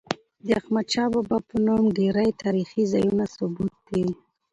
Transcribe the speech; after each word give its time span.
د 0.45 0.47
احمدشاه 0.59 1.11
بابا 1.13 1.37
په 1.49 1.55
نوم 1.65 1.83
ډیري 1.97 2.29
تاریخي 2.43 2.83
ځایونه 2.93 3.23
ثبت 3.35 3.73
دي. 3.93 4.05